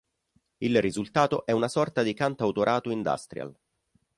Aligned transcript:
Il 0.57 0.81
risultato 0.81 1.45
è 1.45 1.51
una 1.51 1.67
sorta 1.67 2.01
di 2.01 2.15
cantautorato 2.15 2.89
industrial. 2.89 3.55